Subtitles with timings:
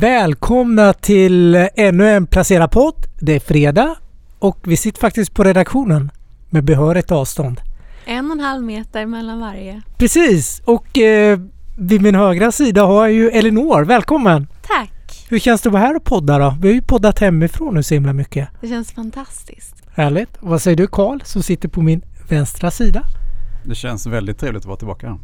[0.00, 2.94] Välkomna till ännu en Placera podd.
[3.20, 3.96] Det är fredag
[4.38, 6.10] och vi sitter faktiskt på redaktionen
[6.50, 7.60] med behörigt avstånd.
[8.06, 9.82] En och en halv meter mellan varje.
[9.96, 11.38] Precis och eh,
[11.78, 13.84] vid min högra sida har jag ju Elinor.
[13.84, 14.46] Välkommen!
[14.62, 15.26] Tack!
[15.28, 16.56] Hur känns det att vara här och podda då?
[16.60, 18.48] Vi har ju poddat hemifrån nu så himla mycket.
[18.60, 19.74] Det känns fantastiskt.
[19.94, 20.30] Härligt.
[20.40, 23.02] Vad säger du Karl som sitter på min vänstra sida?
[23.64, 25.18] Det känns väldigt trevligt att vara tillbaka.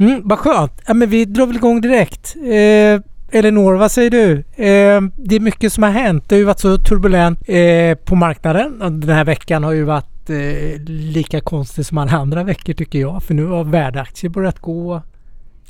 [0.00, 0.72] Mm, vad skönt.
[0.86, 2.36] Ja, men vi drar väl igång direkt.
[2.36, 3.00] Eh,
[3.30, 4.32] Elinor, vad säger du?
[4.38, 6.28] Eh, det är mycket som har hänt.
[6.28, 8.78] Det har ju varit så turbulent eh, på marknaden.
[8.78, 13.22] Den här veckan har ju varit eh, lika konstig som alla andra veckor tycker jag.
[13.22, 14.94] För nu har värdeaktier börjat gå.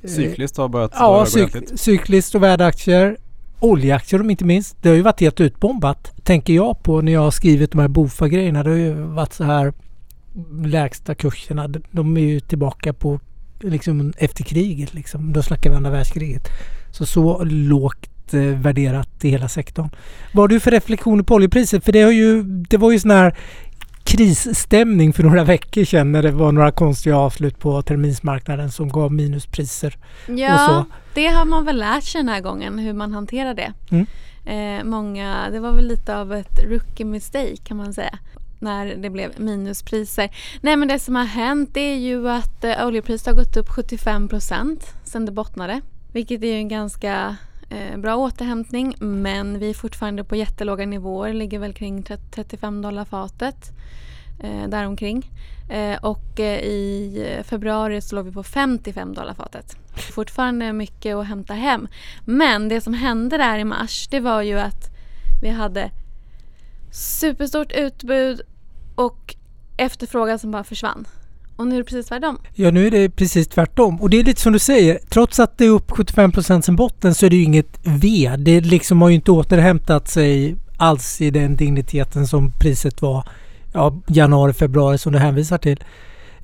[0.02, 3.16] Eh, cykliskt har börjat Ja, cyk cykliskt och värdeaktier.
[3.60, 4.76] Oljeaktier om inte minst.
[4.82, 6.12] Det har ju varit helt utbombat.
[6.24, 8.62] Tänker jag på när jag har skrivit de här Bofa-grejerna.
[8.62, 9.72] Det har ju varit så här
[10.62, 11.68] lägsta kurserna.
[11.90, 13.20] De är ju tillbaka på
[13.60, 14.94] liksom efter kriget.
[14.94, 15.32] Liksom.
[15.32, 16.48] Då snackar vi andra världskriget.
[16.98, 19.90] Så så lågt eh, värderat i hela sektorn.
[20.32, 21.84] Vad har du för reflektioner på oljepriset?
[21.84, 23.36] För det, har ju, det var ju sån här
[24.04, 29.12] krisstämning för några veckor sedan när det var några konstiga avslut på terminsmarknaden som gav
[29.12, 29.96] minuspriser.
[30.26, 33.72] Ja, det har man väl lärt sig den här gången hur man hanterar det.
[33.90, 34.06] Mm.
[34.46, 38.18] Eh, många, det var väl lite av ett rookie mistake kan man säga
[38.58, 40.30] när det blev minuspriser.
[40.60, 44.28] Nej men det som har hänt är ju att eh, oljepriset har gått upp 75
[44.28, 45.80] procent sedan det bottnade.
[46.12, 47.36] Vilket är en ganska
[47.70, 53.04] eh, bra återhämtning men vi är fortfarande på jättelåga nivåer, ligger väl kring 35 dollar
[53.04, 53.72] fatet.
[54.40, 55.30] Eh, däromkring.
[55.70, 59.76] Eh, och eh, i februari så låg vi på 55 dollar fatet.
[60.14, 61.88] Fortfarande mycket att hämta hem.
[62.24, 64.90] Men det som hände där i mars det var ju att
[65.42, 65.90] vi hade
[66.92, 68.40] superstort utbud
[68.94, 69.36] och
[69.76, 71.08] efterfrågan som bara försvann.
[71.58, 72.38] Och nu är det precis tvärtom.
[72.54, 74.00] Ja, nu är det precis tvärtom.
[74.00, 77.14] Och det är lite som du säger, trots att det är upp 75 sen botten
[77.14, 78.34] så är det ju inget V.
[78.38, 83.28] Det liksom har ju inte återhämtat sig alls i den digniteten som priset var
[83.72, 85.84] ja, januari, februari som du hänvisar till.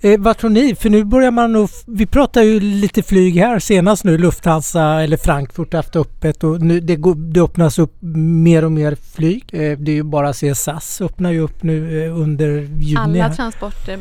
[0.04, 0.74] Eh, vad tror ni?
[0.74, 1.68] För nu börjar man nog...
[1.86, 4.18] Vi pratar ju lite flyg här senast nu.
[4.18, 8.72] Lufthansa eller Frankfurt har haft öppet och nu det, går, det öppnas upp mer och
[8.72, 9.44] mer flyg.
[9.52, 12.48] Eh, det är ju bara att se SAS öppnar ju upp nu eh, under
[12.80, 13.20] juni.
[13.20, 13.98] Alla transporter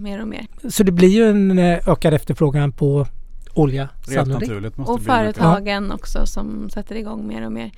[0.00, 0.46] mer och mer.
[0.68, 3.06] Så det blir ju en eh, ökad efterfrågan på
[3.54, 4.78] olja sannolikt.
[4.78, 5.94] Och företagen ja.
[5.94, 7.70] också som sätter igång mer och mer.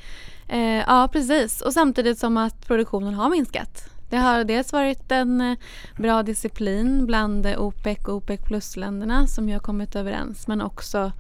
[0.49, 3.89] Eh, ja precis och samtidigt som att produktionen har minskat.
[4.13, 5.59] Det har dels varit en eh,
[5.97, 11.13] bra disciplin bland OPEC och OPEC plus-länderna som ju har kommit överens men också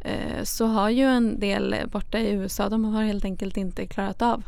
[0.00, 4.22] eh, så har ju en del borta i USA, de har helt enkelt inte klarat
[4.22, 4.42] av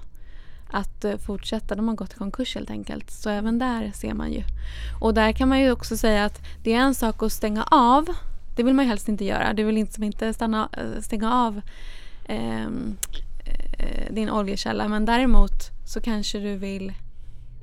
[0.71, 1.75] att eh, fortsätta.
[1.75, 3.11] De har gått i konkurs helt enkelt.
[3.11, 4.43] Så även där ser man ju.
[5.01, 8.07] Och där kan man ju också säga att det är en sak att stänga av.
[8.57, 9.53] Det vill man ju helst inte göra.
[9.53, 11.61] Du vill inte, inte stanna, eh, stänga av
[12.27, 12.97] ehm,
[13.79, 14.89] eh, din oljekälla.
[14.89, 16.93] Men däremot så kanske du vill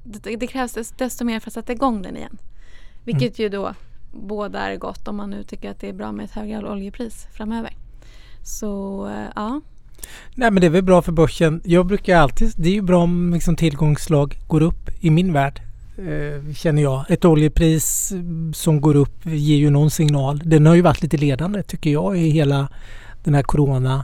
[0.04, 2.38] det, det krävs desto mer för att sätta igång den igen.
[3.04, 3.44] Vilket mm.
[3.44, 3.74] ju då
[4.12, 7.28] båda är gott om man nu tycker att det är bra med ett högre oljepris
[7.34, 7.74] framöver.
[8.44, 9.62] Så eh, ja.
[10.36, 11.62] Nej men det är väl bra för börsen.
[11.64, 15.62] Jag brukar alltid, det är ju bra om liksom tillgångslag går upp i min värld.
[15.98, 17.06] Eh, känner jag.
[17.12, 18.14] Ett oljepris
[18.54, 20.42] som går upp ger ju någon signal.
[20.46, 22.70] Den har ju varit lite ledande tycker jag i hela
[23.24, 24.04] den här corona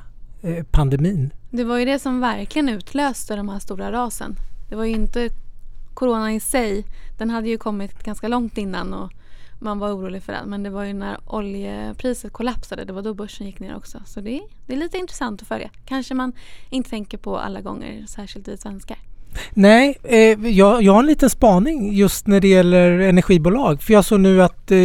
[0.72, 1.34] pandemin.
[1.52, 4.36] Det var ju det som verkligen utlöste de här stora rasen.
[4.70, 5.30] Det var ju inte
[5.96, 6.86] corona i sig,
[7.18, 9.12] den hade ju kommit ganska långt innan och
[9.60, 10.50] man var orolig för den.
[10.50, 14.02] Men det var ju när oljepriset kollapsade, det var då börsen gick ner också.
[14.06, 15.70] Så det, det är lite intressant att följa.
[15.86, 16.34] Kanske man
[16.70, 18.98] inte tänker på alla gånger, särskilt vi svenskar.
[19.54, 23.82] Nej, eh, jag, jag har en liten spaning just när det gäller energibolag.
[23.82, 24.78] För jag såg nu att eh,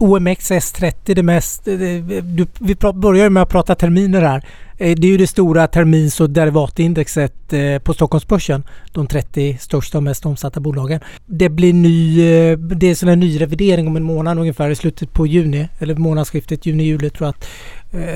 [0.00, 1.68] OMX S30 det mest...
[1.68, 4.46] Eh, du, vi börjar med att prata terminer här.
[4.78, 8.64] Eh, det är ju det stora termins och derivatindexet eh, på Stockholmsbörsen.
[8.92, 11.00] De 30 största och mest omsatta bolagen.
[11.26, 15.12] Det blir ny, eh, det är en ny revidering om en månad ungefär i slutet
[15.12, 15.68] på juni.
[15.78, 17.46] Eller månadsskiftet juni-juli tror jag att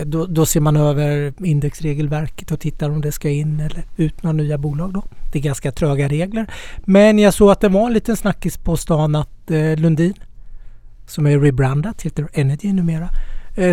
[0.05, 4.33] då, då, ser man över indexregelverket och tittar om det ska in eller ut några
[4.33, 5.05] nya bolag då.
[5.33, 6.47] Det är ganska tröga regler.
[6.85, 10.15] Men jag såg att det var en liten snackis på stan att Lundin
[11.07, 13.09] som är rebrandat, heter Energy numera,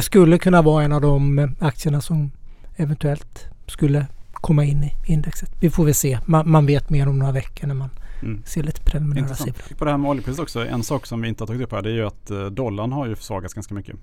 [0.02, 2.32] skulle kunna vara en av de aktierna som
[2.78, 5.52] eventuellt skulle komma in i indexet.
[5.60, 6.20] Vi får väl se.
[6.26, 7.90] Man, man vet mer om några veckor när man
[8.22, 8.44] mm.
[8.46, 9.76] ser lite preliminära siffror.
[9.76, 10.66] På det här med oljepriset också.
[10.66, 12.92] En sak som vi inte har tagit upp här det är ju att eh, dollarn
[12.92, 13.96] har ju försvagats ganska mycket.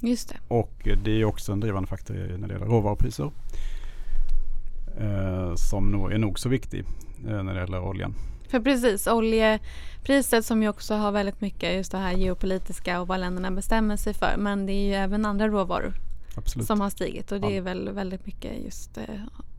[0.00, 0.36] Just det.
[0.48, 3.30] Och det är också en drivande faktor när det gäller råvarupriser.
[5.00, 6.84] Eh, som nog är nog så viktig
[7.28, 8.14] eh, när det gäller oljan.
[8.48, 13.20] För precis, oljepriset som ju också har väldigt mycket just det här geopolitiska och vad
[13.20, 14.34] länderna bestämmer sig för.
[14.38, 15.94] Men det är ju även andra råvaror
[16.34, 16.66] Absolut.
[16.66, 17.56] som har stigit och det ja.
[17.56, 19.04] är väl väldigt mycket just eh,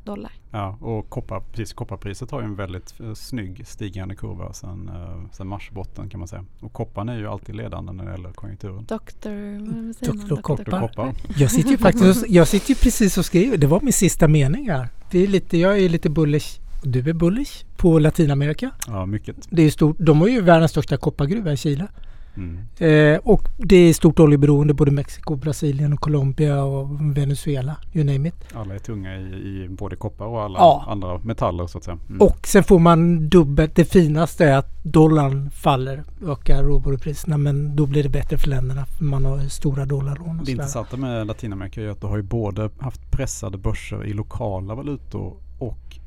[0.04, 0.32] dollar.
[0.52, 5.32] Ja, och koppar, precis, kopparpriset har ju en väldigt eh, snygg stigande kurva sedan, eh,
[5.32, 6.46] sedan marsbotten kan man säga.
[6.60, 8.86] Och kopparn är ju alltid ledande när det gäller konjunkturen.
[8.88, 9.30] Doktor...
[9.86, 10.28] vad säger man?
[10.28, 10.82] Doktor Koppar.
[10.82, 11.14] Koppar.
[11.38, 13.58] Jag sitter ju faktiskt jag sitter ju precis och skriver.
[13.58, 14.88] Det var min sista mening här.
[15.12, 16.60] Det är lite, jag är lite bullish.
[16.84, 18.72] Du är bullish på Latinamerika.
[18.88, 19.36] Ja, mycket.
[19.50, 19.96] Det är stort.
[20.00, 21.88] De har ju världens största koppargruva i Chile.
[22.36, 22.58] Mm.
[23.14, 26.88] Eh, och det är stort oljeberoende både Mexiko, Brasilien och Colombia och
[27.18, 27.76] Venezuela.
[27.94, 28.36] You name it.
[28.54, 30.86] Alla är tunga i, i både koppar och alla Ja.
[30.88, 31.98] andra metaller så att säga.
[32.10, 32.22] Mm.
[32.22, 33.76] Och sen får man dubbelt.
[33.76, 37.38] Det finaste är att dollarn faller, ökar råvarupriserna.
[37.38, 38.86] Men då blir det bättre för länderna.
[38.86, 42.70] För man har stora dollarlån Det intressanta med Latinamerika är att du har ju både
[42.80, 45.98] haft pressade börser i lokala valutor och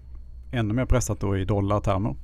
[0.53, 2.15] ännu mer pressat då i dollartermer.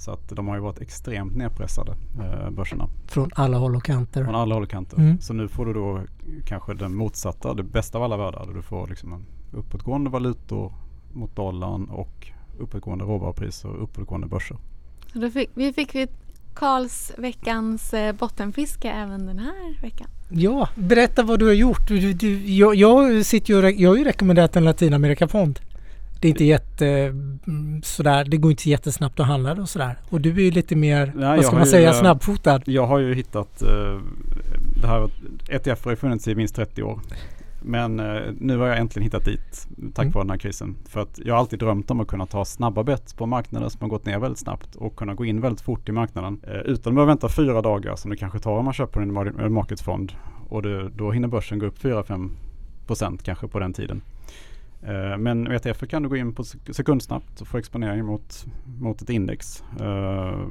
[0.00, 4.24] Så att de har ju varit extremt nedpressade eh, börserna Från alla håll och kanter.
[4.24, 4.96] från alla håll och kanter.
[4.96, 5.20] Mm.
[5.20, 6.00] Så nu får du då
[6.46, 8.48] kanske den motsatta, det bästa av alla världar.
[8.54, 10.72] Du får liksom en uppåtgående valutor
[11.12, 12.26] mot dollarn och
[12.58, 14.56] uppåtgående råvarupriser och uppåtgående börser.
[15.12, 16.08] Så då fick, vi fick vi
[16.54, 20.08] Karls veckans eh, bottenfiske även den här veckan.
[20.30, 21.88] Ja, berätta vad du har gjort.
[21.88, 25.60] Du, du, jag, jag, sitter ju, jag har ju rekommenderat en Latinamerikafond.
[26.20, 29.96] Det är inte jätte, mm, sådär, det går inte jättesnabbt att handla det och sådär.
[30.10, 32.60] Och du är ju lite mer, Nej, vad ska man ju, säga, eh, snabbfotad.
[32.64, 33.98] Jag har ju hittat, eh,
[34.82, 35.10] det här
[35.48, 37.00] ETF har ju funnits i minst 30 år.
[37.62, 40.12] Men eh, nu har jag äntligen hittat dit tack Mm.
[40.12, 40.76] vare den här krisen.
[40.88, 43.80] För att jag har alltid drömt om att kunna ta snabba bett på marknader som
[43.80, 46.40] har gått ner väldigt snabbt och kunna gå in väldigt fort i marknaden.
[46.64, 50.12] Utan att behöva vänta fyra dagar som det kanske tar om man köper en marketfond.
[50.48, 52.30] Och det, då hinner börsen gå upp 4-5
[52.86, 54.02] procent kanske på den tiden.
[54.82, 58.46] Eh, men med ETF kan du gå in på sekundsnabbt och få exponering mot,
[58.80, 60.46] mot ett index eh,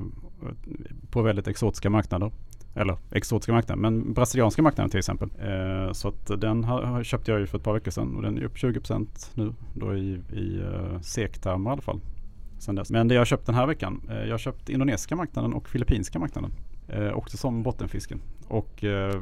[1.12, 2.32] på väldigt exotiska marknader.
[2.76, 5.30] Eller exotiska marknader, men brasilianska marknaden till exempel.
[5.40, 8.38] Eh, så att den har, köpte jag ju för ett par veckor sedan och den
[8.38, 12.00] är upp 20% nu då i, i eh, SEK-termer i alla fall.
[12.60, 12.92] Sen dess.
[12.92, 15.70] Men det jag har köpt den här veckan, eh, jag har köpt indonesiska marknaden och
[15.70, 16.52] filippinska marknaden.
[16.94, 18.22] Eh, också som bottenfisken.
[18.48, 19.16] Och eh,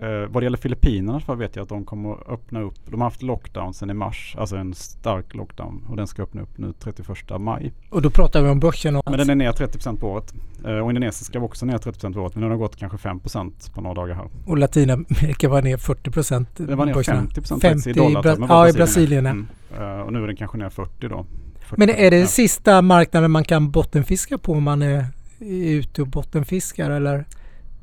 [0.00, 2.74] eh, vad det gäller Filippinerna så vet jag att de kommer att öppna upp.
[2.90, 5.84] De har haft lockdown sedan i mars, alltså en stark lockdown.
[5.88, 7.08] Och den ska öppna upp nu 31
[7.40, 7.72] maj.
[7.90, 10.34] Och då pratar vi om börsen och Men den är ner 30% på året.
[10.64, 12.34] Eh, och indonesiska var också ner 30% på året.
[12.34, 14.28] Men den har gått kanske 5% på några dagar här.
[14.46, 16.48] och Latinamerika var ner 40 procent.
[16.56, 18.22] Den var ner 50% 50 faktiskt i dollar.
[18.22, 19.26] Bra- ja, i Brasilien.
[19.26, 19.46] Mm.
[19.78, 21.26] Eh, och nu är den kanske ner 40 då.
[21.60, 21.74] 40.
[21.78, 22.26] Men är det Ja.
[22.26, 25.04] sista marknaden man kan bottenfiska på om man är
[25.40, 27.24] ute och bottenfiskar eller?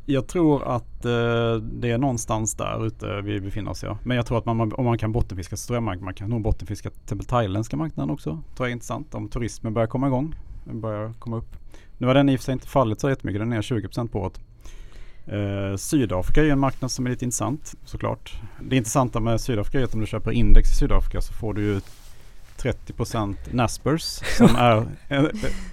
[0.06, 3.84] Jag tror att eh, det är någonstans där ute vi befinner oss.
[3.84, 3.98] Ja.
[4.04, 6.30] Men jag tror att man, om man kan bottenfiska så tror jag man, man kan
[6.30, 8.30] nog bottenfiska till exempel thailändska marknaden också.
[8.30, 10.36] Det tror jag är intressant om turismen börjar komma igång.
[10.66, 11.56] Den börjar komma upp.
[11.98, 13.42] Nu har den i och för sig inte fallit så jättemycket.
[13.42, 14.40] Den är ner 20% på året.
[15.25, 18.42] Eh, Sydafrika är ju en marknad som är lite intressant såklart.
[18.62, 21.62] Det intressanta med Sydafrika är att om du köper index i Sydafrika så får du
[21.62, 21.81] ju
[22.57, 24.02] 30% Naspers
[24.38, 24.78] som är,
[25.10, 25.24] eh,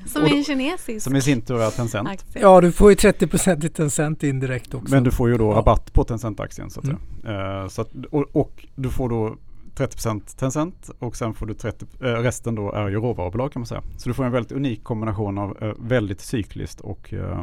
[0.06, 2.08] Som Och är kinesisk som i sin tur är Tencent.
[2.08, 2.42] aktie.
[2.42, 4.94] Ja, du får ju 30 procent i Tencent indirekt också.
[4.94, 6.98] Men du får ju då rabatt på Tencent-aktien så att Mm.
[7.22, 7.62] säga.
[7.62, 9.36] Eh, så att, och, och du får då
[9.76, 13.66] 30% Tencent och sen får du 30, eh, resten då är ju råvarubolag kan man
[13.66, 13.82] säga.
[13.98, 17.40] Så du får en väldigt unik kombination av eh, väldigt cykliskt och eh,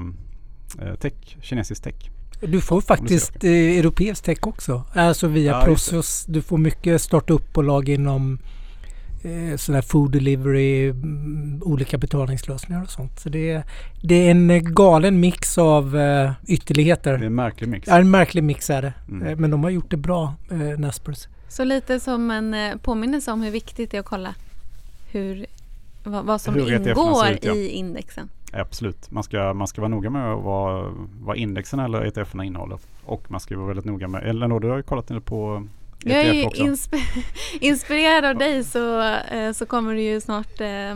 [0.81, 1.95] eh, tech, kinesisk tech.
[2.41, 4.83] Du får faktiskt eh, europeisk tech också.
[4.93, 5.65] Alltså via Ja.
[5.65, 6.25] Prosus.
[6.25, 8.39] Du får mycket startup-bolag inom eh,
[9.57, 13.19] sådana här food delivery, mm, olika betalningslösningar och sånt.
[13.19, 13.63] Så det är,
[14.01, 17.17] det är en eh, galen mix av eh, ytterligheter.
[17.17, 17.87] Det är en märklig mix.
[17.87, 18.93] Ja, en märklig mix är det.
[19.09, 19.27] Mm.
[19.27, 21.27] Eh, Men de har gjort det bra, eh, Naspers.
[21.49, 24.35] Så lite som en eh, påminnelse om hur viktigt det är att kolla
[25.11, 25.45] hur,
[26.03, 27.53] vad, vad som Hur ingår ut, ja.
[27.53, 28.29] i indexen.
[28.51, 29.11] Absolut.
[29.11, 32.79] Man ska, man ska vara noga med vad, vad indexen eller ETFerna innehåller.
[33.05, 35.67] Och man ska vara väldigt noga med, eller du har ju kollat på
[36.05, 37.23] Jag är insp-
[37.61, 40.95] inspirerad av dig så, eh, så kommer det ju snart eh,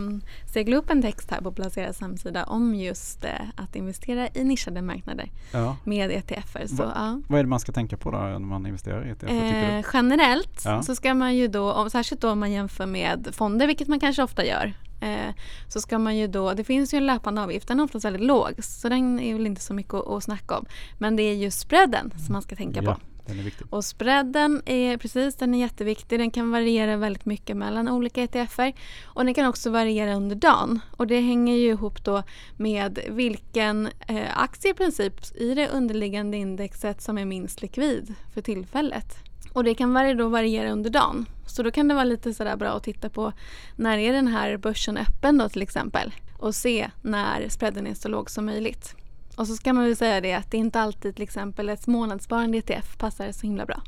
[0.53, 4.81] segla upp en text här på Placeras hemsida om just eh, att investera i nischade
[4.81, 5.77] marknader ja.
[5.83, 6.67] med ETFer.
[6.67, 7.21] Så, Va- ja.
[7.27, 9.29] Vad är det man ska tänka på då när man investerar i ETF?
[9.31, 9.77] Vad tycker du?
[9.77, 10.83] Eh, generellt Ja.
[10.83, 13.99] så ska man ju då, om, särskilt då om man jämför med fonder, vilket man
[13.99, 15.33] kanske ofta gör, eh,
[15.67, 18.21] så ska man ju då, det finns ju en löpande avgift, den är oftast väldigt
[18.23, 20.65] låg, så den är väl inte så mycket att, att snacka om.
[20.97, 23.67] Men det är ju spreaden som man ska tänka på den är viktig.
[23.69, 26.19] Och spreaden är precis, den är jätteviktig.
[26.19, 28.73] Den kan variera väldigt mycket mellan olika ETFer.
[29.05, 30.79] Och den kan också variera under dagen.
[30.91, 32.23] Och det hänger ju ihop då
[32.57, 38.41] med vilken eh, aktie i princip i det underliggande indexet som är minst likvid för
[38.41, 39.15] tillfället.
[39.53, 41.25] Och det kan då variera under dagen.
[41.47, 43.33] Så då kan det vara lite sådär bra att titta på
[43.75, 46.13] när är den här börsen öppen då till exempel.
[46.37, 48.95] Och se när spreaden är så låg som möjligt.
[49.35, 51.87] Och så ska man väl säga det att det är inte alltid till exempel ett
[51.87, 53.81] månadssparande ETF passar så himla bra.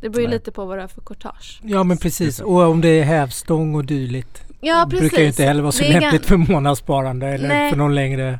[0.00, 1.60] Det beror ju lite på vad du har för courtage.
[1.64, 2.36] Ja men precis.
[2.36, 2.44] det.
[2.44, 4.42] Och om det är hävstång och dylikt.
[4.60, 5.00] Ja det precis.
[5.00, 7.70] brukar ju inte heller vara så Det lämpligt för månadssparande eller Nej.
[7.70, 8.38] för någon längre...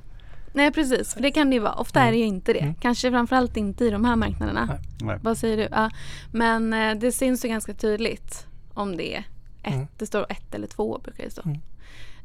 [0.52, 1.72] Nej precis, för det kan det ju vara.
[1.72, 2.58] Ofta är det ju inte det.
[2.58, 2.74] Mm.
[2.74, 4.66] Kanske framförallt inte i de här marknaderna.
[4.66, 4.78] Nej.
[5.00, 5.18] Nej.
[5.22, 5.68] Vad säger du?
[5.70, 5.90] Ja.
[6.32, 9.24] Men eh, det syns ju ganska tydligt om det är
[9.62, 9.74] ett.
[9.74, 9.86] Mm.
[9.98, 11.42] Det står ett eller två brukar det stå.
[11.44, 11.58] Mm.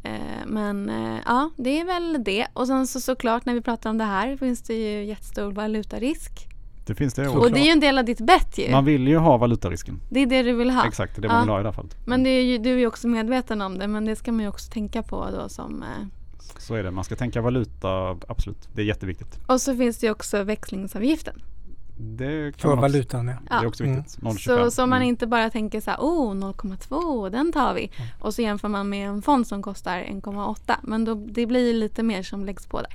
[0.04, 0.12] Eh,
[0.48, 2.48] men eh, ja, det är väl det.
[2.54, 6.48] Och sen så såklart när vi pratar om det här finns det ju jättestor valutarisk.
[6.86, 7.40] Det finns det Så- också.
[7.42, 8.72] Och det är ju en del av ditt bett ju.
[8.72, 10.00] Man vill ju ha valutarisken.
[10.10, 10.88] Det är det du vill ha.
[10.88, 11.34] Exakt, det är det Ja.
[11.34, 11.96] man vill ha i det här fallet.
[12.06, 14.42] Men det är ju, du är ju också medveten om det men det ska man
[14.42, 16.06] ju också tänka på då som eh,
[16.60, 16.92] Så är det.
[16.92, 18.68] Man ska tänka valuta, absolut.
[18.76, 19.40] Det är jätteviktigt.
[19.48, 21.42] Och så finns det ju också växlingsavgiften.
[21.98, 23.34] Det kan För valutan ja.
[23.50, 23.96] Det är också Mm.
[23.96, 24.18] viktigt.
[24.22, 24.38] 0,25.
[24.66, 25.10] Så, så man Mm.
[25.10, 27.92] inte bara tänker så här, oh 0,2 den tar vi.
[28.20, 30.76] Och så jämför man med en fond som kostar 1,8.
[30.84, 32.94] Men då, det blir lite mer som läggs på där.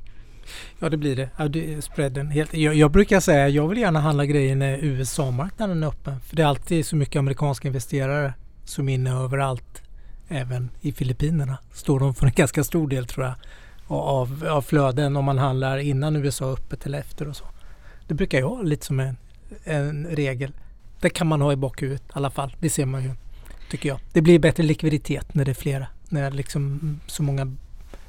[0.78, 1.30] Ja det blir det.
[1.36, 2.54] Ja, det spreaden helt.
[2.54, 6.20] Jag, jag brukar säga jag vill gärna handla grejer när USA-marknaden är öppen.
[6.20, 9.82] För det är alltid så mycket amerikanska investerare som är inne överallt.
[10.28, 13.34] Även i Filippinerna står de för en ganska stor del tror jag.
[13.90, 17.44] Av, av flöden om man handlar innan USA är öppet eller efter och så.
[18.08, 19.16] Det brukar jag ha lite som en,
[19.64, 20.52] en regel.
[21.00, 22.56] Det kan man ha i bakhuvudet i alla fall.
[22.60, 23.10] Det ser man ju.
[23.70, 24.00] Tycker jag.
[24.12, 25.86] Det blir bättre likviditet när det är flera.
[26.08, 27.56] När liksom så många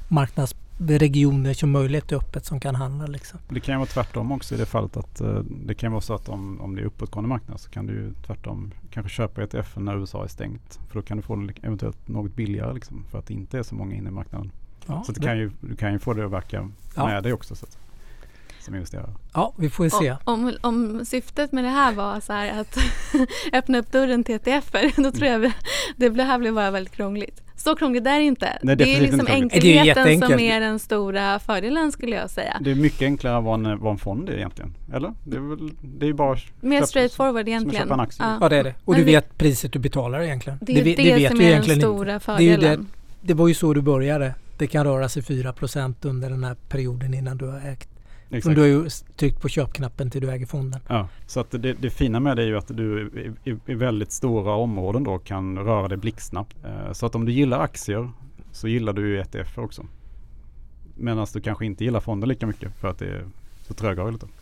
[0.08, 3.06] marknadsregioner som möjligt är öppet som kan handla.
[3.06, 3.40] Liksom.
[3.48, 6.14] Det kan ju vara tvärtom också i det fallet att eh, det kan vara så
[6.14, 9.76] att om, om det är uppåtgående marknad så kan du ju tvärtom kanske köpa ETF
[9.76, 10.80] när USA är stängt.
[10.88, 13.62] För då kan du få det eventuellt något billigare liksom, för att det inte är
[13.62, 14.50] så många inne i marknaden.
[14.86, 17.06] Ja, så det kan ju, du kan ju få det att verka Ja.
[17.06, 17.78] med dig också så att,
[18.62, 19.14] som investerare.
[19.34, 20.16] ja, vi får ju se.
[20.24, 22.78] Om, om syftet med det här var så här att
[23.52, 25.52] öppna upp dörren till ETFer då tror jag vi-
[25.96, 27.42] det här blir bara väldigt krångligt.
[27.56, 28.58] Så krångligt är det inte.
[28.62, 29.18] Nej, det är liksom.
[29.18, 32.56] Det är enkelheten som är den stora fördelen skulle jag säga.
[32.60, 34.74] Det är mycket enklare vad en, vad en fond egentligen.
[34.94, 35.12] Eller?
[35.24, 37.82] Det är, väl, det är ju bara Mer straightforward som att egentligen.
[37.82, 38.26] köpa en aktie.
[38.40, 38.74] Ja det är det.
[38.84, 40.58] Och Men du vet priset du betalar egentligen.
[40.62, 42.12] Det är ve- det, vet som är den stora inte.
[42.14, 42.88] Det, fördelen.
[43.20, 44.34] det, det var ju så du började.
[44.58, 47.88] Det kan röra sig 4% under den här perioden innan du har ägt.
[48.30, 48.54] Exakt.
[48.54, 50.80] du har ju tryckt på köpknappen till du äger fonden.
[50.88, 53.10] Ja, så att det, det fina med det är ju att du
[53.44, 56.56] i, i, väldigt stora områden då kan röra dig blixtsnabbt.
[56.64, 58.10] Eh, så att om du gillar aktier
[58.52, 59.86] så gillar du ju ETF också.
[60.94, 63.24] Medan du kanske inte gillar fonder lika mycket för att det är
[63.66, 64.22] så trögrörligt.
[64.22, 64.34] lite.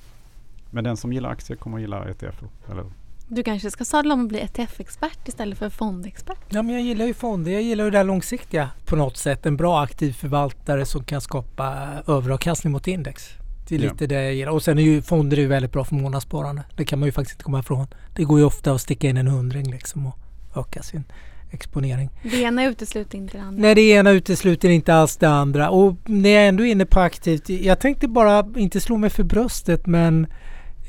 [0.71, 2.43] Men den som gillar aktier kommer att gilla ETF.
[2.71, 2.85] Eller?
[3.29, 6.39] Du kanske ska sadla om och bli ETF-expert istället för fondexpert.
[6.49, 7.53] Ja men jag gillar ju fonder.
[7.53, 9.47] Jag gillar ju det här långsiktiga på något sätt.
[9.47, 13.39] En bra aktiv förvaltare som kan skapa överavkastning mot index.
[13.69, 13.91] Det är Ja.
[13.93, 14.53] lite det jag gillar.
[14.53, 16.63] Och sen är ju fonder är ju väldigt bra för månadssparande.
[16.77, 17.87] Det kan man ju faktiskt inte komma ifrån.
[18.17, 20.19] Det går ju ofta att sticka in en hundring liksom och
[20.57, 21.05] öka sin
[21.51, 22.11] exponering.
[22.23, 23.63] Det ena utesluter inte det andra.
[23.63, 25.71] Nej, det ena utesluter inte alls det andra.
[25.71, 27.49] Och när jag ändå är inne på aktivt.
[27.49, 30.27] Jag tänkte bara inte slå mig för bröstet men...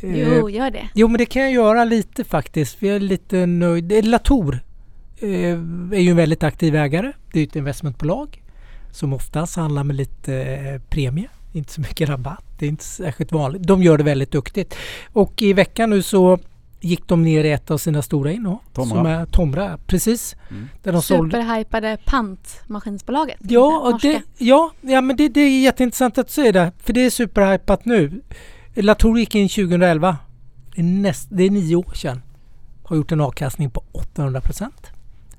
[0.02, 0.90] eh, Jo, gör det.
[0.96, 2.78] Jo men det kan jag göra lite faktiskt.
[2.80, 3.92] Vi är lite nöjd.
[3.92, 4.60] Eh, Latour
[5.18, 5.30] eh,
[5.94, 7.12] är ju en väldigt aktiv ägare.
[7.34, 8.44] Det är ett investmentbolag
[8.92, 11.30] som oftast handlar med lite eh, premie.
[11.52, 12.44] Inte så mycket rabatt.
[12.60, 13.64] Det är inte särskilt vanligt.
[13.64, 14.76] De gör det väldigt duktigt.
[15.14, 16.40] Och i veckan nu så
[16.82, 18.60] gick de ner i ett av sina stora innehav.
[18.74, 18.96] Tomra.
[18.96, 20.36] Som är Tomra, precis.
[20.50, 20.70] Mm.
[20.84, 23.38] Där de Superhypade pantmaskinsbolaget.
[23.40, 26.72] Ja, det, ja, ja men det, det är jätteintressant att se det.
[26.78, 28.22] För det är superhypat nu.
[28.76, 30.18] Latour gick in 2011.
[30.76, 32.22] Det är, näst, det är nio år sedan.
[32.84, 34.92] Har gjort en avkastning på 800 procent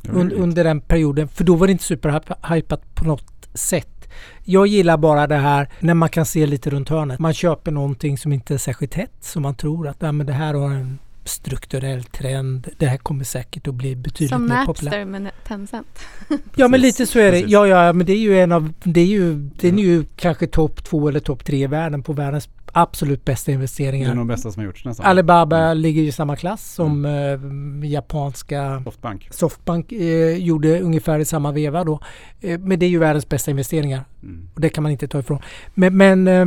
[0.09, 1.29] un, under den perioden.
[1.29, 4.00] För då var det inte superhypat på något sätt.
[4.45, 7.19] Jag gillar bara det här när man kan se lite runt hörnet.
[7.19, 9.13] Man köper någonting som inte är särskilt hett.
[9.21, 12.69] Som man tror att ja, men det här har en strukturell trend.
[12.79, 14.83] Det här kommer säkert att bli betydligt Som mer populärt.
[14.93, 15.99] Napster med Tencent.
[16.57, 17.39] Ja men lite så är det.
[17.41, 20.47] Ja, ja men det är ju en av, det är ju, den är ju kanske
[20.47, 24.15] topp två eller topp tre i världen på världens absolut bästa Det är investeringar.
[24.15, 25.07] nog bästa som har gjorts nästan.
[25.07, 25.79] Alibaba Mm.
[25.79, 29.29] ligger i samma klass som eh, japanska Softbank.
[29.31, 32.01] Softbank eh, gjorde ungefär i samma veva då.
[32.41, 34.49] Eh, men det är ju världens bästa investeringar Mm.
[34.55, 35.39] och det kan man inte ta ifrån.
[35.75, 36.47] Men, men eh,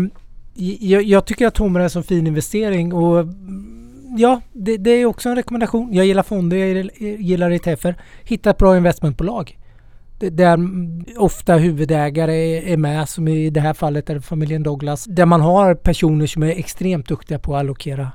[0.80, 3.83] jag, jag tycker att Tomra är en så fin investering och mm,
[4.18, 5.94] ja, det, det är också en rekommendation.
[5.94, 6.90] Jag gillar fonder, jag
[7.20, 7.96] gillar- ETFer.
[8.24, 9.60] Hitta ett bra investmentbolag.
[10.20, 10.58] Det- Där
[11.18, 15.06] ofta huvudägare är- med, som i det här fallet är familjen Douglas.
[15.06, 18.12] Där man har personer som är extremt duktiga på att allokera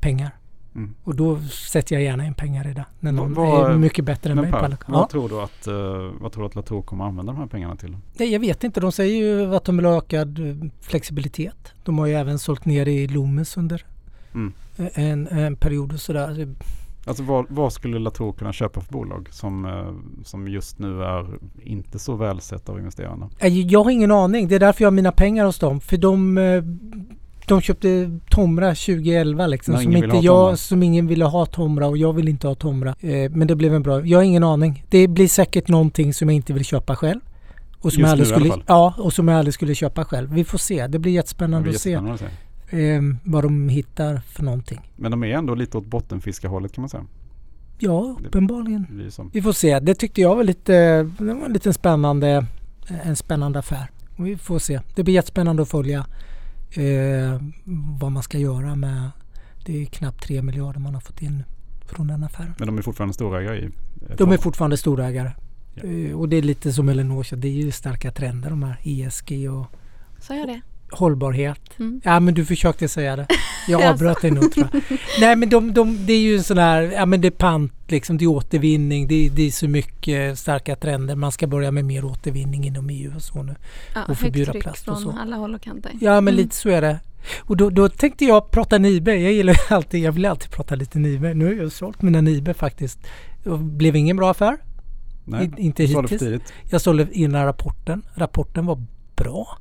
[0.00, 0.30] pengar.
[0.74, 0.94] Mm.
[1.04, 1.38] Och då
[1.70, 2.84] sätter jag gärna in pengar i det.
[3.00, 5.08] När någon Vad- är mycket bättre än mig på Per, vad, Ja.
[5.10, 7.96] tror du att, eh, vad tror du att Latour kommer använda de här pengarna till?
[8.18, 8.80] Nej, jag vet inte.
[8.80, 10.38] De säger ju att de vill ha ökad
[10.80, 11.72] flexibilitet.
[11.84, 13.84] De har ju även sålt ner i Loomis under
[14.34, 14.52] Mm.
[14.76, 16.46] en, en period och sådär.
[17.04, 21.26] Alltså vad, vad skulle Latour kunna köpa för bolag som, eh, som just nu är
[21.62, 23.28] inte så välsett av investerarna?
[23.40, 24.48] Nej, Jag har ingen aning.
[24.48, 25.80] Det är därför jag har mina pengar hos dem.
[25.80, 26.62] För de, eh,
[27.46, 29.74] de köpte Tomra 2011 liksom.
[29.74, 30.56] Som, ingen inte jag, Tomra.
[30.56, 32.94] som ingen ville ha Tomra och jag vill inte ha Tomra.
[33.00, 34.06] Eh, men det blev en bra.
[34.06, 34.84] Jag har ingen aning.
[34.88, 37.20] Det blir säkert någonting som jag inte vill köpa själv.
[37.80, 40.32] Och som Just jag aldrig skulle, ja, och som jag aldrig skulle köpa själv.
[40.32, 40.86] Vi får se.
[40.86, 42.51] Det blir Det jättespännande blir att se jättespännande att se.
[42.72, 44.80] Eh, vad de hittar för någonting.
[44.96, 47.06] Men de är ändå lite åt bottenfiskarhållet kan man säga.
[47.78, 48.86] Ja, uppenbarligen.
[49.32, 49.80] Vi får se.
[49.80, 52.46] Det tyckte jag var lite, det var en liten spännande,
[53.02, 53.90] en spännande affär.
[54.16, 54.80] Vi får se.
[54.94, 56.06] Det blir jättespännande att följa
[56.70, 57.42] eh,
[58.00, 59.10] vad man ska göra med,
[59.66, 61.42] det är knappt 3 miljarder man har fått in
[61.86, 62.54] från den affären.
[62.58, 65.32] Men de är fortfarande storägare i eh, De är fortfarande storägare.
[65.74, 65.82] Ja.
[65.82, 69.50] Eh, och det är lite som Elinor det är ju starka trender de här ESG
[69.50, 69.66] och
[70.18, 70.60] Sa jag det?
[70.92, 71.60] Hållbarhet.
[71.78, 72.00] Mm.
[72.04, 73.26] Ja men du försökte säga det.
[73.68, 74.82] Jag avbröt dig nog tror jag.
[75.20, 77.72] Nej men de, de, det är ju en sån här, ja men det är pant
[77.88, 81.14] liksom, det är återvinning, det är, det är så mycket starka trender.
[81.16, 83.54] Man ska börja med mer återvinning inom EU och så nu.
[83.94, 85.18] Ja, Och förbjuda plast och från så.
[85.20, 85.92] alla håll och kanter.
[86.00, 86.44] Ja men Mm.
[86.44, 87.00] lite så är det.
[87.40, 89.14] Och då, då tänkte jag prata Nibe.
[89.14, 91.34] Jag gillar alltid, jag vill alltid prata lite Nibe.
[91.34, 92.98] Nu har jag sålt mina Nibe faktiskt.
[93.44, 94.56] Det blev ingen bra affär.
[95.24, 96.42] Nej, I- inte hittills.
[96.70, 98.02] Jag sålde in rapporten.
[98.14, 98.82] Rapporten var
[99.16, 99.58] bra.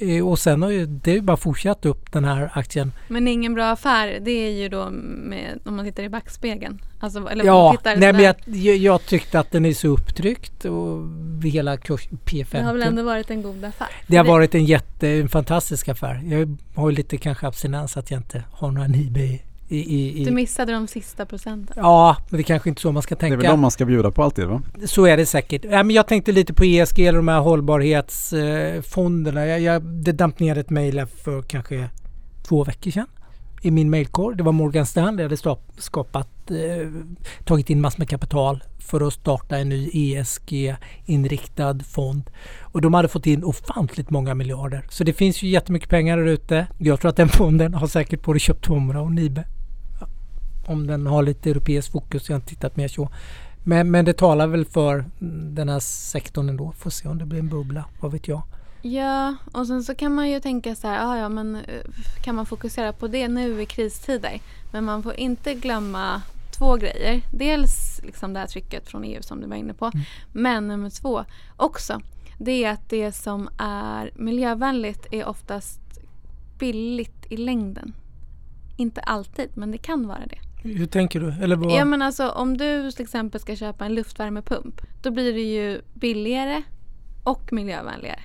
[0.00, 2.92] Eh, Och sen har ju det ju bara fortsatt upp den här aktien.
[3.08, 6.78] Men ingen bra affär, det är ju då med, om man tittar i backspegeln.
[7.00, 8.34] Alltså, eller Ja, nej, men sådär.
[8.46, 10.98] jag, jag tyckte att den är så upptryckt och
[11.44, 12.46] hela kurs P50.
[12.52, 13.88] Det har väl ändå varit en god affär?
[14.06, 16.22] Det har varit en jätte, en fantastisk affär.
[16.24, 20.24] Jag har ju lite kanske abstinens att jag inte har några Nibe i, i, i,
[20.24, 21.76] Du missade de sista procenten.
[21.76, 23.36] Ja, men det är kanske inte så man ska Det är tänka.
[23.36, 24.62] väl de man ska bjuda på alltid va?
[24.86, 25.64] Så är det säkert.
[25.64, 29.46] Ja, men jag tänkte lite på ESG eller de här hållbarhetsfonderna.
[29.46, 31.88] Jag, jag, det damp ner ett mejl för kanske
[32.48, 33.06] två veckor sedan
[33.62, 34.36] i min mejlkorg.
[34.36, 35.36] Det var Morgan Stanley hade
[35.78, 36.88] skapat, eh,
[37.44, 42.30] tagit in massor med kapital för att starta en ny ESG-inriktad fond.
[42.62, 44.86] Och de hade fått in ofantligt många miljarder.
[44.90, 46.66] Så det finns ju jättemycket pengar där ute.
[46.78, 49.44] Jag tror att den fonden har säkert både köpt Tomra och Nibe.
[50.68, 52.28] Om den har lite europeisk fokus.
[52.28, 53.08] Jag har inte tittat mer så.
[53.64, 55.04] Men, men det talar väl för
[55.54, 56.72] den här sektorn ändå.
[56.72, 57.84] Får se om det blir en bubbla.
[58.00, 58.42] Vad vet jag.
[58.82, 61.84] Ja, och sen så kan man ju tänka så här, ah, ja men eh,
[62.24, 64.40] kan man fokusera på det nu i kristider?
[64.72, 66.22] Men man får inte glömma
[66.58, 67.20] två grejer.
[67.32, 69.84] Dels liksom det här trycket från EU som du var inne på.
[69.84, 70.00] Mm.
[70.32, 71.24] Men nummer två
[71.56, 72.00] också,
[72.38, 75.80] det är att det som är miljövänligt är oftast
[76.58, 77.92] billigt i längden.
[78.76, 80.47] Inte alltid, men det kan vara det.
[80.62, 81.34] Hur tänker du?
[81.42, 81.72] Eller vad?
[81.72, 85.80] Ja men alltså om du till exempel ska köpa en luftvärmepump då blir det ju
[85.94, 86.62] billigare
[87.24, 88.20] och miljövänligare.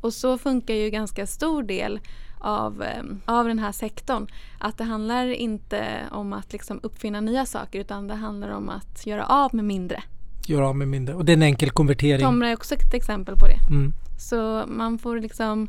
[0.00, 2.00] Och så funkar ju ganska stor del
[2.38, 4.26] av, eh, av den här sektorn.
[4.58, 9.06] Att det handlar inte om att liksom uppfinna nya saker utan det handlar om att
[9.06, 10.02] göra av med mindre.
[10.46, 11.14] Göra av med mindre.
[11.14, 12.26] Och det är en enkel konvertering.
[12.26, 13.74] Tomra är också ett exempel på det.
[13.74, 13.92] Mm.
[14.18, 15.68] Så man får liksom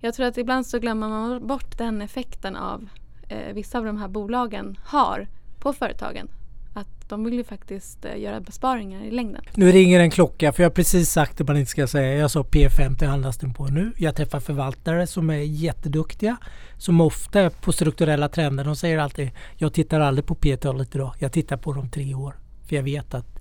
[0.00, 2.88] Jag tror att ibland så glömmer man bort den effekten av
[3.28, 6.28] eh, vissa av de här bolagen har på företagen.
[6.74, 9.42] Att de vill ju faktiskt eh, göra besparingar i längden.
[9.54, 12.18] Nu ringer en klocka för jag har precis sagt det man inte ska säga.
[12.18, 13.92] Jag sa P50 handlas den på nu.
[13.96, 16.36] Jag träffar förvaltare som är jätteduktiga.
[16.78, 18.64] Som ofta är på strukturella trender.
[18.64, 21.14] De säger alltid jag tittar aldrig på P-talet idag.
[21.18, 22.34] Jag tittar på dem tre år.
[22.68, 23.38] För jag vet att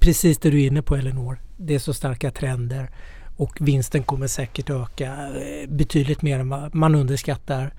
[0.00, 1.38] precis det du är inne på Elinor.
[1.56, 2.90] Det är så starka trender.
[3.36, 7.74] Och vinsten kommer säkert öka eh, betydligt mer än vad man underskattar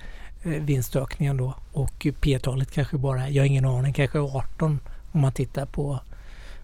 [0.47, 1.55] vinstökningen då.
[1.71, 4.79] Och P-talet kanske bara, jag har ingen aning, kanske 18
[5.11, 5.99] om man tittar på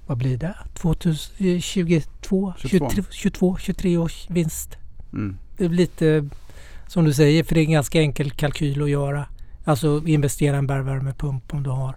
[0.07, 0.55] vad blir det?
[0.73, 2.89] 2022, 22.
[2.89, 4.77] 23, 22, 23 års vinst.
[5.13, 5.37] Mm.
[5.57, 6.29] Det är lite
[6.87, 9.25] som du säger, för det är en ganska enkel kalkyl att göra.
[9.65, 11.95] Alltså investera i en bergvärmepump om du har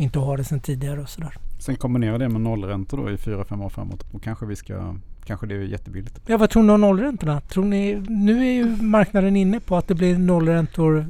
[0.00, 1.34] inte har det sedan tidigare och sådär.
[1.58, 4.04] Sen kombinera det med nollräntor då i 4-5 år framåt.
[4.12, 6.20] Och kanske vi ska, kanske det är jättebilligt.
[6.26, 7.40] Ja, vad tror ni om nollräntorna?
[7.40, 11.06] Tror ni, nu är ju marknaden inne på att det blir nollräntor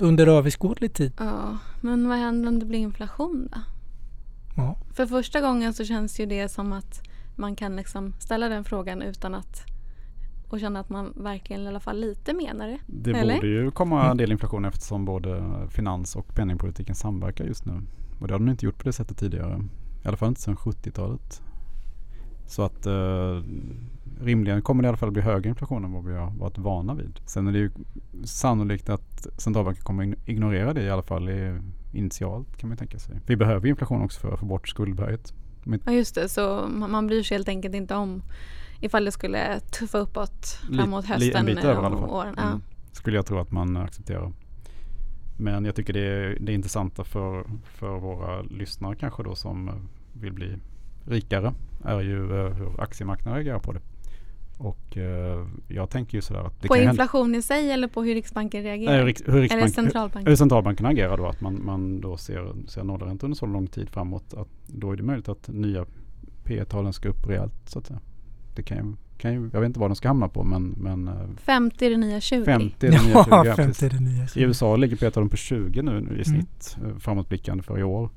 [0.00, 1.12] under överskådlig tid.
[1.18, 3.58] Ja, men vad händer om det blir inflation då?
[4.56, 4.76] Ja.
[4.92, 7.02] För första gången så känns ju det som att
[7.36, 9.62] man kan liksom ställa den frågan utan att
[10.48, 12.78] och känna att man verkligen i alla fall lite menar det.
[12.86, 13.34] Det Eller?
[13.34, 14.10] borde ju komma Mm.
[14.10, 17.72] en del inflation eftersom både finans och penningpolitiken samverkar just nu.
[18.20, 19.64] Och det har de inte gjort på det sättet tidigare.
[20.04, 21.42] I alla fall inte sedan 70-talet.
[22.46, 23.42] Så att eh,
[24.20, 26.94] rimligen kommer det i alla fall bli högre inflation än vad vi har varit vana
[26.94, 27.20] vid.
[27.26, 27.70] Sen är det ju
[28.24, 31.60] sannolikt att centralbanken kommer ign- ignorera det i alla fall i,
[31.92, 33.20] initialt kan man tänka sig.
[33.26, 35.34] Vi behöver ju inflation också för att få bort skuldberget.
[35.86, 38.22] Ja just det, så man, bryr sig helt enkelt inte om
[38.80, 42.08] ifall det skulle tuffa uppåt framåt li- en hösten bit över i alla fall.
[42.10, 42.34] åren.
[42.36, 42.42] Ja.
[42.46, 42.60] Mm.
[42.92, 44.32] Skulle jag tro att man accepterar.
[45.36, 49.70] Men jag tycker det är det intressanta för, för våra lyssnare kanske då som
[50.12, 50.56] vill bli
[51.04, 53.80] rikare är ju eh, hur aktiemarknaden reagerar på det.
[54.58, 58.02] Och eh, jag tänker ju sådär att det på kan inflation i sig eller på
[58.02, 58.96] hur Riksbanken reagerar?
[58.96, 60.30] Nej, Riks, hur, Riksbank, eller centralbanken?
[60.30, 61.26] hur centralbanken agerar då.
[61.26, 64.34] Att man, man då ser, ser nollränta under så lång tid framåt.
[64.34, 65.86] Att då är det möjligt att nya
[66.44, 68.00] P talen ska upp rejält så att säga.
[68.56, 71.10] Det kan ju, kan ju, jag vet inte vad de ska hamna på men, men
[71.36, 72.44] 50 är det nya 20.
[72.44, 73.30] 50 är det nya 20.
[73.30, 74.24] Ja, ja, 50 är det nya.
[74.34, 76.04] I USA ligger P talen på 20 nu, Mm.
[76.04, 77.00] nu i snitt mm.
[77.00, 78.10] framåtblickande för i år.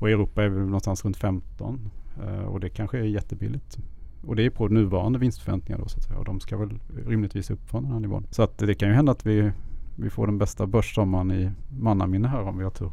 [0.00, 1.90] Och i Europa är vi någonstans runt 15.
[2.18, 3.78] Uh, och det kanske är jättebilligt.
[4.26, 6.18] Och det är på nuvarande vinstförväntningar då så att säga.
[6.18, 8.26] Och de ska väl rimligtvis upp från den här nivån.
[8.30, 9.52] Så att det kan ju hända att vi,
[9.96, 12.90] vi får den bästa börssommaren i mannaminne här om vi har tur.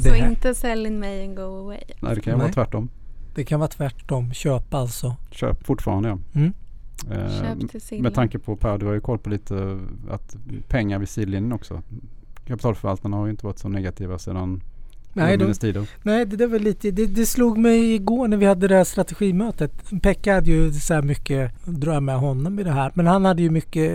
[0.00, 1.80] så inte sell in May and go away?
[2.00, 2.88] Nej, det kan ju vara tvärtom.
[3.34, 4.32] Det kan vara tvärtom.
[4.32, 5.16] Köp alltså.
[5.30, 6.18] Köp fortfarande ja.
[6.32, 6.52] Mm.
[7.10, 10.36] Eh, med tanke på Per, du har ju koll på lite att
[10.68, 11.82] pengar vid sidlinjen också.
[12.46, 14.62] Kapitalförvaltarna har ju inte varit så negativa sedan
[15.16, 18.68] Nej, de, nej det, det var lite, det, det, slog mig igår när vi hade
[18.68, 19.72] det här strategimötet.
[20.02, 22.92] Pekka hade ju så här mycket drömmar med honom i det här.
[22.94, 23.92] Men han hade ju mycket,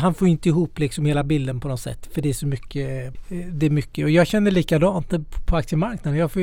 [0.00, 2.08] han får inte ihop liksom hela bilden på något sätt.
[2.12, 3.14] För det är så mycket,
[3.52, 4.04] det är mycket.
[4.04, 5.12] Och jag känner likadant
[5.46, 6.20] på aktiemarknaden.
[6.20, 6.40] Jag får,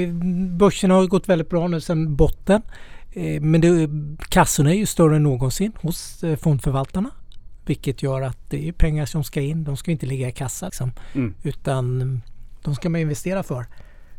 [0.57, 2.61] börsen har gått väldigt bra nu sedan botten.
[3.41, 3.89] Men det,
[4.29, 7.09] kassorna är ju större än någonsin hos fondförvaltarna.
[7.65, 9.63] Vilket gör att det är pengar som ska in.
[9.63, 10.91] De ska inte ligga i kassa liksom.
[11.13, 11.33] Mm.
[11.43, 12.21] Utan
[12.63, 13.65] de ska man investera för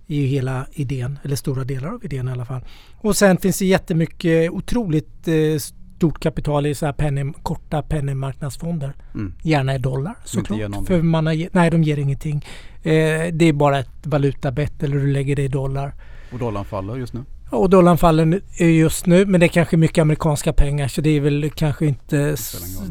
[0.08, 2.64] är ju hela idén, eller stora delar av idén i alla fall.
[2.96, 5.58] Och sen finns det jättemycket otroligt eh,
[5.96, 8.92] stort kapital i så här penny, korta penningmarknadsfonder.
[9.14, 9.34] Mm.
[9.42, 10.86] Gärna i dollar såklart.
[10.86, 12.44] För man har, nej, de ger ingenting.
[12.82, 15.94] Eh, det är bara ett valutabett eller du lägger det i dollar.
[16.32, 17.24] Och dollarn faller just nu?
[17.50, 21.20] Och dollarn faller just nu men det är kanske mycket amerikanska pengar så det är
[21.20, 22.16] väl kanske inte...
[22.16, 22.36] Det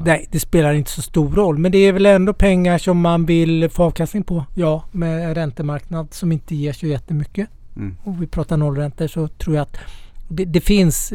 [0.06, 1.58] nej, det spelar inte så stor roll.
[1.58, 4.46] Men det är väl ändå pengar som man vill få avkastning på.
[4.56, 7.50] Ja, med en räntemarknad som inte ger så jättemycket.
[7.76, 7.98] Mm.
[8.04, 9.78] Om vi pratar nollräntor så tror jag att
[10.28, 11.13] det, det finns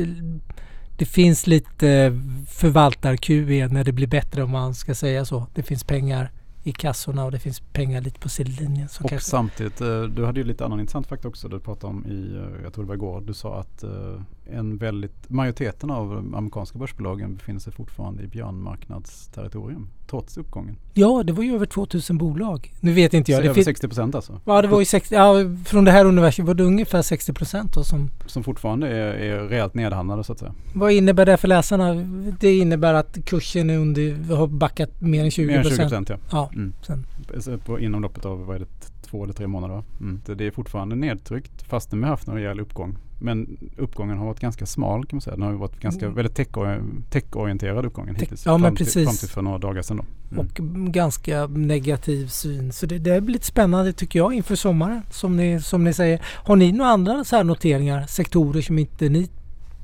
[0.99, 5.47] det finns lite förvaltar-QE när det blir bättre om man ska säga så.
[5.55, 6.31] Det finns pengar
[6.63, 8.89] i kassorna och det finns pengar lite på sidlinjen.
[9.01, 9.31] Och kanske...
[9.31, 11.49] samtidigt, eh, du hade ju lite annan intressant fakta också.
[11.49, 14.21] Du pratade om i, eh, jag tror det var igår, du sa att eh,
[14.53, 20.77] en väldigt, majoriteten av amerikanska börsbolagen befinner sig fortfarande i björnmarknadsterritorium trots uppgången.
[20.95, 22.75] Ja, det var ju över 2000 bolag.
[22.81, 23.39] Nu vet inte jag.
[23.39, 24.41] Så det över 60 procent alltså?
[24.45, 25.35] Ja, det var ju 60, ja,
[25.67, 28.11] från det här universum var det ungefär 60 procent som...
[28.27, 30.55] Som fortfarande är, är rejält nedhandlade så att säga.
[30.75, 31.95] Vad innebär det för läsarna?
[32.41, 35.65] Det innebär att kursen är under, har backat mer än 20 procent?
[35.65, 36.17] Mer än 20 procent ja.
[36.31, 36.73] ja mm.
[36.83, 37.05] sen.
[37.65, 38.67] På, inom loppet av, vad är det,
[39.11, 39.85] två eller tre månader va?
[40.01, 40.21] Mm.
[40.25, 42.97] Det är fortfarande nedtryckt fastän vi har haft en rejäl uppgång.
[43.21, 45.37] Men uppgången har varit ganska smal kan man säga.
[45.37, 46.17] Den har varit ganska mm.
[46.17, 46.35] väldigt
[47.11, 48.47] tech-orienterad uppgången hittills.
[48.47, 48.93] Ja, men fram, precis.
[48.93, 50.05] Till, fram till för några dagar sedan då.
[50.33, 50.47] Mm.
[50.47, 50.55] Och
[50.93, 52.73] ganska negativ syn.
[52.73, 55.03] Så det, det blir lite spännande tycker jag inför sommaren.
[55.11, 56.23] Som ni, som ni säger.
[56.25, 58.07] Har ni några andra så här noteringar?
[58.07, 59.29] Sektorer som inte ni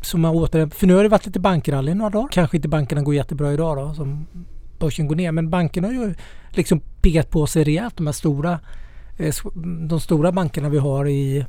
[0.01, 2.29] som har återhämtat För nu har det varit lite bankrally några dagar.
[2.33, 3.95] Kanske inte bankerna går jättebra idag då.
[3.95, 4.27] Som
[4.79, 5.33] börsen går ner.
[5.33, 6.15] Men bankerna har ju
[6.51, 7.97] liksom piggat på sig rejält.
[7.97, 8.61] De här stora,
[9.19, 9.35] Eh,
[9.89, 11.47] de stora bankerna vi har i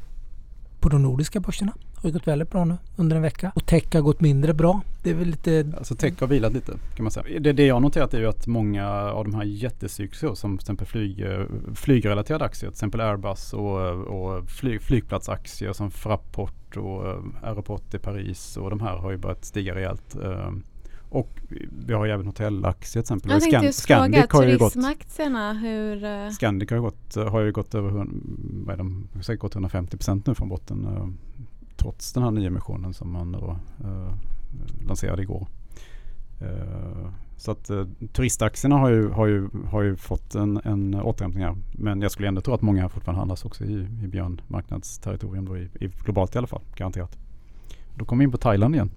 [0.80, 3.52] på de nordiska börserna har gått väldigt bra nu under en vecka.
[3.56, 4.82] Och tech har gått mindre bra.
[5.04, 5.72] Det är väl lite...
[5.78, 7.40] Alltså tech har vilat lite kan man säga.
[7.40, 10.64] Det, det jag har noterat är ju att många av de här jättecykliska som till
[10.64, 17.08] exempel flyg, eh, flygrelaterade aktier, till exempel Airbus och, och flyg, flygplatsaktier som Fraport och
[17.08, 20.16] eh, Aeroport i Paris och de här har ju börjat stiga rejält.
[20.16, 20.64] Ehm,
[21.10, 21.42] och
[21.88, 23.32] vi har ju även hotellaktier till exempel.
[23.32, 26.32] Jag tänkte just fråga, turismaktierna hur...
[26.32, 30.36] Scandic har, gått, har ju gått över vad är de, säkert gått 150 procent nu
[30.36, 30.88] från botten.
[31.78, 34.14] Trots den här nyemissionen som man då, eh,
[34.88, 35.48] lanserade igår.
[36.42, 41.44] Eh, så att eh, turistaktierna har ju, har ju, har ju fått en, en återhämtning
[41.44, 41.56] här.
[41.72, 45.70] Men jag skulle ändå tro att många fortfarande handlas också i, i björnmarknadsterritorium då i,
[45.80, 47.18] i globalt i alla fall, garanterat.
[47.96, 48.90] Då kommer vi in på Thailand igen.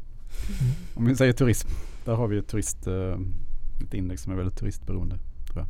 [0.60, 0.74] Mm.
[0.94, 1.68] Om vi säger turism.
[2.08, 2.94] Där har vi ett, turist, eh,
[3.86, 5.18] ett index som är väldigt turistberoende.
[5.46, 5.66] Tror jag.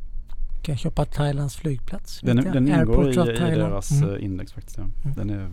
[0.62, 2.20] Kan köpa Thailands flygplats.
[2.20, 4.20] Den, den ingår i, i deras mm.
[4.20, 4.78] index faktiskt.
[4.78, 4.84] Ja.
[5.04, 5.16] Mm.
[5.16, 5.50] Den är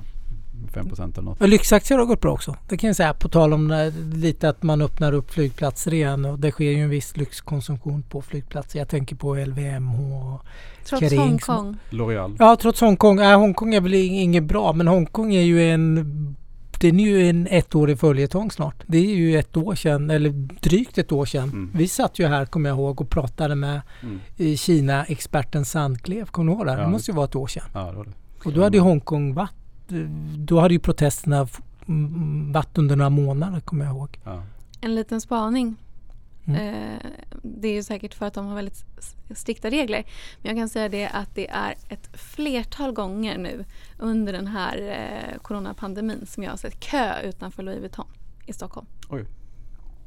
[0.73, 1.41] 5% eller något.
[1.41, 2.55] Och lyxaktier har gått bra också.
[2.69, 6.25] Det kan jag säga på tal om när, lite att man öppnar upp flygplatser igen
[6.25, 8.79] och det sker ju en viss lyxkonsumtion på flygplatser.
[8.79, 9.99] Jag tänker på LVMH
[10.33, 10.45] och
[10.83, 11.77] Trots Kering, Hongkong?
[11.89, 12.35] L'Oreal?
[12.39, 13.19] Ja, trots Hongkong.
[13.19, 16.35] Äh, Hongkong är väl inget bra men Hongkong är ju en
[16.81, 18.83] den är ju en ettårig följetong snart.
[18.87, 20.29] Det är ju ett år sedan, eller
[20.61, 21.49] drygt ett år sedan.
[21.49, 21.71] Mm.
[21.73, 24.57] Vi satt ju här, kommer jag ihåg, och pratade med mm.
[24.57, 26.25] Kina-experten Sandklev.
[26.25, 26.71] Kommer du ihåg det?
[26.71, 27.69] Ja, det måste ju vara ett år sedan.
[27.73, 28.11] Ja, det det.
[28.45, 29.51] Och då hade ju Hongkong varit
[30.37, 31.47] då hade ju protesterna
[32.53, 34.19] varit under några månader kommer jag ihåg.
[34.23, 34.43] Ja.
[34.81, 35.75] En liten spaning.
[36.47, 36.61] Mm.
[36.93, 36.99] Eh,
[37.43, 38.85] det är ju säkert för att de har väldigt
[39.35, 40.03] strikta regler.
[40.41, 43.65] Men jag kan säga det att det är ett flertal gånger nu
[43.99, 48.07] under den här eh, coronapandemin som jag har sett kö utanför Louis Vuitton
[48.45, 48.87] i Stockholm.
[49.09, 49.25] Oj.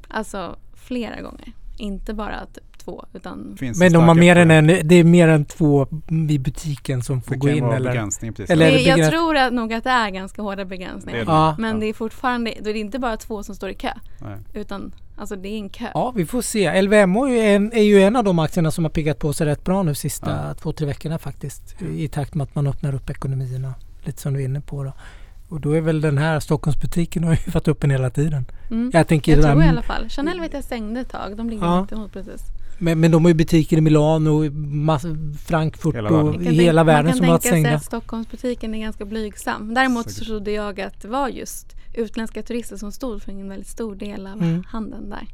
[0.08, 1.52] Alltså flera gånger.
[1.78, 5.04] Inte bara typ två utan Finns Men det de har mer än en, det är
[5.04, 7.90] mer än två vid butiken som får Det gå in eller?
[7.90, 8.50] begränsning precis.
[8.50, 11.24] Eller det, det jag tror att nog att det är ganska hårda begränsningar.
[11.24, 11.56] Det är det.
[11.62, 11.80] Men Ja.
[11.80, 13.92] det är fortfarande, då är det inte bara två som står i kö.
[14.20, 14.38] Nej.
[14.54, 15.86] Utan alltså det är en kö.
[15.94, 16.82] Ja, vi får se.
[16.82, 19.46] LVMH är ju en, är ju en av de aktierna som har piggat på sig
[19.46, 20.54] rätt bra nu sista Ja.
[20.54, 21.76] två, tre veckorna faktiskt.
[21.96, 23.74] I takt med att man öppnar upp ekonomierna.
[24.04, 24.92] Lite som du är inne på då.
[25.48, 28.44] Och då är väl den här Stockholmsbutiken har ju varit öppen hela tiden.
[28.70, 28.90] Mm.
[28.94, 30.08] Jag tänker Jag tror i alla fall.
[30.08, 31.36] Chanel vet jag stängde ett tag.
[31.36, 31.80] De ligger Ja.
[31.80, 32.42] inte emot precis.
[32.78, 34.42] Men, men de har ju butiker i Milano,
[35.38, 36.32] Frankfurt Hela och världen.
[36.32, 37.76] Man i kan hela tänka- världen Man som kan har tänka sig stängda.
[37.76, 39.74] att Stockholmsbutiken är ganska blygsam.
[39.74, 43.68] Däremot så trodde jag att det var just utländska turister som stod för en väldigt
[43.68, 44.64] stor del av Mm.
[44.68, 45.26] handeln där.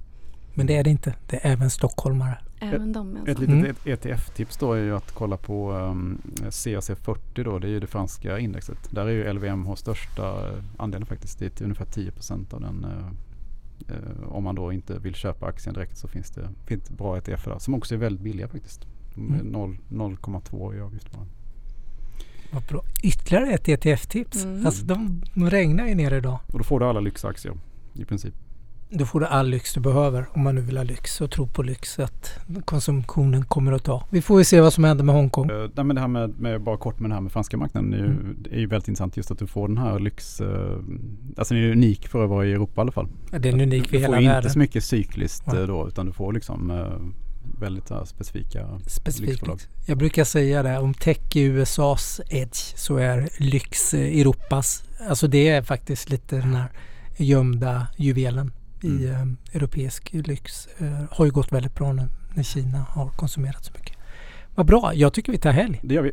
[0.54, 1.14] Men det är det inte.
[1.30, 2.38] Det är även stockholmare.
[2.60, 3.40] Även de Ett alltså.
[3.44, 3.76] litet Mm.
[3.84, 6.18] ETF-tips då är ju att kolla på um,
[6.50, 8.78] CAC40 då, det är ju det franska indexet.
[8.90, 10.34] Där är ju LVMH största
[10.76, 12.84] andelen faktiskt, det är ungefär 10% av den.
[12.84, 13.06] eh,
[14.28, 17.58] om man då inte vill köpa aktien direkt så finns det finns bra ETF där
[17.58, 18.86] som också är väldigt billiga faktiskt.
[19.16, 19.46] Mm.
[19.46, 21.26] noll- 0,2 i avgift bara.
[22.52, 22.84] Vad bra.
[23.02, 24.44] Ytterligare ett ETF-tips.
[24.44, 24.66] Mm.
[24.66, 26.38] Alltså de, de regnar ju ner idag.
[26.52, 27.54] Och då får du alla lyxaktier
[27.94, 28.34] i princip.
[28.96, 31.46] Då får du all lyx du behöver om man nu vill ha lyx och tro
[31.46, 34.06] på lyx att konsumtionen kommer att ta.
[34.10, 35.50] Vi får ju se vad som händer med Hongkong.
[35.50, 37.92] Uh, nej, men det här med, med, bara kort med det här med franska marknaden
[37.92, 38.44] är ju, Mm.
[38.50, 40.46] är ju väldigt intressant just att du får den här lyx, uh,
[41.36, 43.08] alltså den är unik för att vara i Europa i alla fall.
[43.30, 44.50] Det är en unik för du hela får ju inte världen.
[44.50, 45.60] så mycket cykliskt Nej.
[45.60, 46.86] eh, då utan du får liksom eh,
[47.60, 48.68] väldigt uh, specifika
[49.18, 49.60] lyxbolag.
[49.86, 54.84] Jag brukar säga det, om tech är USAs edge så är lyx Europas.
[55.08, 56.68] Alltså det är faktiskt lite den här
[57.16, 58.52] gömda juvelen
[58.84, 60.68] i eh, europeisk lyx.
[60.78, 63.96] Eh, har ju gått väldigt bra nu när Kina har konsumerat så mycket.
[64.54, 65.80] Vad bra, jag tycker vi tar helg.
[65.82, 66.12] Det gör vi.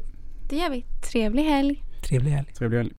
[0.49, 0.85] Det gör vi.
[1.11, 1.83] Trevlig helg.
[2.01, 2.47] Trevlig helg.
[2.53, 2.89] Trevlig helg.